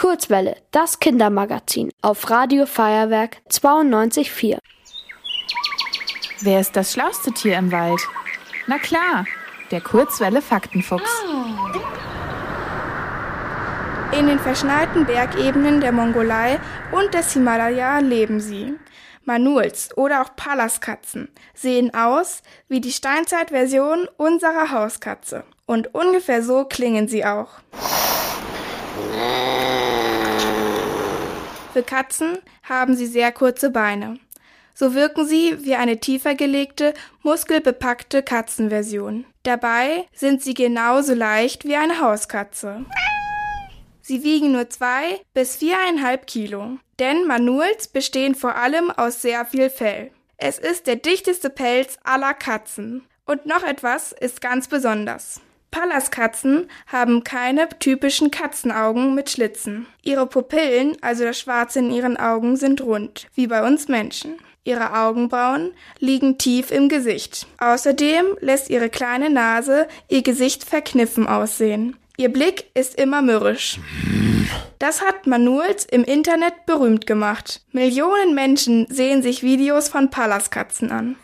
Kurzwelle, 0.00 0.56
das 0.70 0.98
Kindermagazin 0.98 1.90
auf 2.00 2.30
Radio 2.30 2.64
Feuerwerk 2.64 3.36
92.4. 3.50 4.56
Wer 6.40 6.60
ist 6.60 6.74
das 6.74 6.94
schlauste 6.94 7.32
Tier 7.32 7.58
im 7.58 7.70
Wald? 7.70 8.00
Na 8.66 8.78
klar, 8.78 9.26
der 9.70 9.82
Kurzwelle 9.82 10.40
Faktenfuchs. 10.40 11.22
In 14.18 14.26
den 14.26 14.38
verschneiten 14.38 15.04
Bergebenen 15.04 15.82
der 15.82 15.92
Mongolei 15.92 16.58
und 16.92 17.12
des 17.12 17.34
Himalaya 17.34 17.98
leben 17.98 18.40
sie. 18.40 18.78
Manuls 19.26 19.94
oder 19.98 20.22
auch 20.22 20.34
Palaskatzen 20.34 21.28
sehen 21.52 21.92
aus 21.92 22.40
wie 22.68 22.80
die 22.80 22.92
Steinzeitversion 22.92 24.08
unserer 24.16 24.70
Hauskatze. 24.70 25.44
Und 25.66 25.94
ungefähr 25.94 26.42
so 26.42 26.64
klingen 26.64 27.06
sie 27.06 27.26
auch. 27.26 27.50
Für 31.72 31.82
Katzen 31.84 32.38
haben 32.68 32.96
sie 32.96 33.06
sehr 33.06 33.30
kurze 33.30 33.70
Beine. 33.70 34.18
So 34.74 34.94
wirken 34.94 35.26
sie 35.26 35.64
wie 35.64 35.76
eine 35.76 36.00
tiefer 36.00 36.34
gelegte, 36.34 36.94
muskelbepackte 37.22 38.22
Katzenversion. 38.22 39.24
Dabei 39.44 40.06
sind 40.12 40.42
sie 40.42 40.54
genauso 40.54 41.14
leicht 41.14 41.64
wie 41.64 41.76
eine 41.76 42.00
Hauskatze. 42.00 42.84
Sie 44.02 44.24
wiegen 44.24 44.52
nur 44.52 44.68
zwei 44.68 45.20
bis 45.34 45.56
viereinhalb 45.56 46.26
Kilo. 46.26 46.78
Denn 46.98 47.26
Manuls 47.26 47.88
bestehen 47.88 48.34
vor 48.34 48.56
allem 48.56 48.90
aus 48.90 49.22
sehr 49.22 49.44
viel 49.44 49.70
Fell. 49.70 50.10
Es 50.36 50.58
ist 50.58 50.86
der 50.86 50.96
dichteste 50.96 51.50
Pelz 51.50 51.98
aller 52.02 52.34
Katzen. 52.34 53.06
Und 53.26 53.46
noch 53.46 53.62
etwas 53.62 54.12
ist 54.12 54.40
ganz 54.40 54.66
besonders. 54.66 55.40
Palaskatzen 55.70 56.68
haben 56.86 57.24
keine 57.24 57.68
typischen 57.78 58.30
Katzenaugen 58.30 59.14
mit 59.14 59.30
Schlitzen. 59.30 59.86
Ihre 60.02 60.26
Pupillen, 60.26 60.96
also 61.00 61.24
das 61.24 61.38
Schwarze 61.38 61.78
in 61.78 61.90
ihren 61.92 62.16
Augen, 62.16 62.56
sind 62.56 62.80
rund, 62.80 63.28
wie 63.34 63.46
bei 63.46 63.66
uns 63.66 63.88
Menschen. 63.88 64.36
Ihre 64.64 64.94
Augenbrauen 64.94 65.72
liegen 65.98 66.36
tief 66.38 66.70
im 66.70 66.88
Gesicht. 66.88 67.46
Außerdem 67.58 68.36
lässt 68.40 68.68
ihre 68.68 68.90
kleine 68.90 69.30
Nase 69.30 69.88
ihr 70.08 70.22
Gesicht 70.22 70.64
verkniffen 70.64 71.26
aussehen. 71.26 71.96
Ihr 72.16 72.30
Blick 72.30 72.66
ist 72.74 73.00
immer 73.00 73.22
mürrisch. 73.22 73.80
Das 74.78 75.02
hat 75.02 75.26
Manuels 75.26 75.84
im 75.86 76.04
Internet 76.04 76.66
berühmt 76.66 77.06
gemacht. 77.06 77.62
Millionen 77.72 78.34
Menschen 78.34 78.86
sehen 78.90 79.22
sich 79.22 79.42
Videos 79.42 79.88
von 79.88 80.10
Palaskatzen 80.10 80.90
an. 80.90 81.16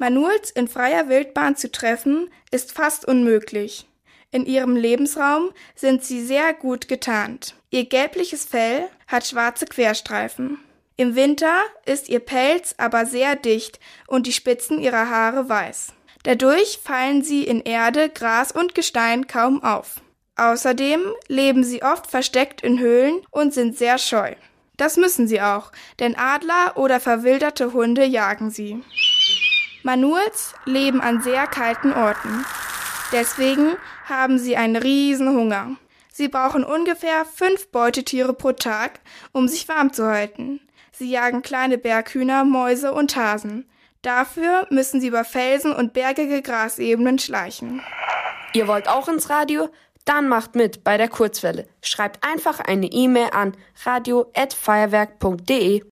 Manuels 0.00 0.50
in 0.50 0.66
freier 0.66 1.10
Wildbahn 1.10 1.56
zu 1.56 1.70
treffen, 1.70 2.30
ist 2.50 2.72
fast 2.72 3.04
unmöglich. 3.04 3.86
In 4.30 4.46
ihrem 4.46 4.74
Lebensraum 4.74 5.50
sind 5.76 6.02
sie 6.02 6.24
sehr 6.24 6.54
gut 6.54 6.88
getarnt. 6.88 7.54
Ihr 7.68 7.84
gelbliches 7.84 8.46
Fell 8.46 8.88
hat 9.06 9.26
schwarze 9.26 9.66
Querstreifen. 9.66 10.58
Im 10.96 11.16
Winter 11.16 11.60
ist 11.84 12.08
ihr 12.08 12.20
Pelz 12.20 12.74
aber 12.78 13.04
sehr 13.04 13.36
dicht 13.36 13.78
und 14.06 14.26
die 14.26 14.32
Spitzen 14.32 14.80
ihrer 14.80 15.10
Haare 15.10 15.50
weiß. 15.50 15.92
Dadurch 16.22 16.80
fallen 16.82 17.22
sie 17.22 17.44
in 17.44 17.60
Erde, 17.60 18.08
Gras 18.08 18.52
und 18.52 18.74
Gestein 18.74 19.26
kaum 19.26 19.62
auf. 19.62 20.00
Außerdem 20.36 21.00
leben 21.28 21.62
sie 21.62 21.82
oft 21.82 22.10
versteckt 22.10 22.62
in 22.62 22.78
Höhlen 22.78 23.20
und 23.30 23.52
sind 23.52 23.76
sehr 23.76 23.98
scheu. 23.98 24.34
Das 24.78 24.96
müssen 24.96 25.28
sie 25.28 25.42
auch, 25.42 25.72
denn 25.98 26.16
Adler 26.16 26.78
oder 26.78 27.00
verwilderte 27.00 27.74
Hunde 27.74 28.06
jagen 28.06 28.50
sie. 28.50 28.82
Manuls 29.82 30.54
leben 30.64 31.00
an 31.00 31.22
sehr 31.22 31.46
kalten 31.46 31.92
Orten. 31.92 32.44
Deswegen 33.12 33.76
haben 34.04 34.38
sie 34.38 34.56
einen 34.56 34.76
riesen 34.76 35.30
Hunger. 35.30 35.76
Sie 36.12 36.28
brauchen 36.28 36.64
ungefähr 36.64 37.24
fünf 37.24 37.68
Beutetiere 37.68 38.34
pro 38.34 38.52
Tag, 38.52 39.00
um 39.32 39.48
sich 39.48 39.66
warm 39.68 39.92
zu 39.92 40.06
halten. 40.06 40.60
Sie 40.92 41.10
jagen 41.10 41.42
kleine 41.42 41.78
Berghühner, 41.78 42.44
Mäuse 42.44 42.92
und 42.92 43.16
Hasen. 43.16 43.68
Dafür 44.02 44.66
müssen 44.70 45.00
sie 45.00 45.08
über 45.08 45.24
Felsen 45.24 45.72
und 45.72 45.92
bergige 45.92 46.42
Grasebenen 46.42 47.18
schleichen. 47.18 47.82
Ihr 48.52 48.68
wollt 48.68 48.88
auch 48.88 49.08
ins 49.08 49.30
Radio? 49.30 49.68
Dann 50.04 50.28
macht 50.28 50.56
mit 50.56 50.84
bei 50.84 50.96
der 50.96 51.08
Kurzwelle. 51.08 51.68
Schreibt 51.82 52.24
einfach 52.26 52.60
eine 52.60 52.86
E-Mail 52.86 53.30
an 53.32 53.56
radio@feuerwerk.de. 53.84 55.82